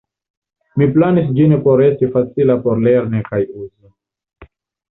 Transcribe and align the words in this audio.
Mi 0.81 0.87
planis 0.95 1.27
ĝin 1.39 1.53
por 1.67 1.83
esti 1.89 2.09
facila 2.17 2.57
por 2.65 2.83
lerni 2.89 3.23
kaj 3.29 3.43
uzi. 3.45 4.53